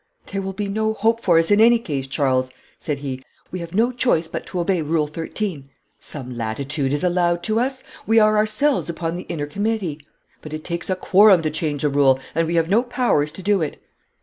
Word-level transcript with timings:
'There 0.25 0.41
will 0.41 0.51
be 0.53 0.67
no 0.67 0.95
hope 0.95 1.21
for 1.21 1.37
us 1.37 1.51
in 1.51 1.61
any 1.61 1.77
case, 1.77 2.07
Charles,' 2.07 2.49
said 2.79 2.97
he. 2.97 3.23
'We 3.51 3.59
have 3.59 3.75
no 3.75 3.91
choice 3.91 4.27
but 4.27 4.47
to 4.47 4.59
obey 4.59 4.81
Rule 4.81 5.05
13.' 5.05 5.69
'Some 5.99 6.35
latitude 6.35 6.91
is 6.91 7.03
allowed 7.03 7.43
to 7.43 7.59
us. 7.59 7.83
We 8.07 8.17
are 8.17 8.35
ourselves 8.35 8.89
upon 8.89 9.13
the 9.15 9.27
inner 9.29 9.45
committee.' 9.45 10.03
'But 10.41 10.53
it 10.55 10.63
takes 10.63 10.89
a 10.89 10.95
quorum 10.95 11.43
to 11.43 11.51
change 11.51 11.83
a 11.83 11.89
rule, 11.89 12.19
and 12.33 12.47
we 12.47 12.55
have 12.55 12.67
no 12.67 12.81
powers 12.81 13.31
to 13.33 13.43
do 13.43 13.61
it.' 13.61 13.79